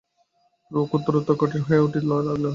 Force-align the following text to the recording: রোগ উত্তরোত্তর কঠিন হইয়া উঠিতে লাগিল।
রোগ 0.71 0.89
উত্তরোত্তর 0.93 1.35
কঠিন 1.41 1.61
হইয়া 1.67 1.85
উঠিতে 1.85 2.07
লাগিল। 2.09 2.45